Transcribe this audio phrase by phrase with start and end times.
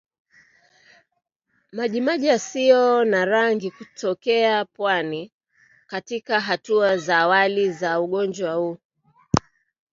[1.77, 5.31] Majimaji yasiyo na rangi kutokea puani
[5.87, 8.77] katika hatua za awali za ugonjwa huu